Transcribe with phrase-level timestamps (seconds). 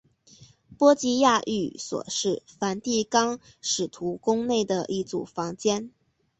[0.79, 5.91] 波吉亚寓所是梵蒂冈使徒宫内的一组房间。